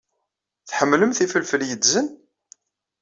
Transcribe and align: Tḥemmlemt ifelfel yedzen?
Tḥemmlemt 0.69 1.19
ifelfel 1.25 1.61
yedzen? 1.69 2.07